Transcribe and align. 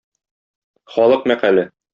Халык 0.95 1.31
мәкале. 1.33 1.71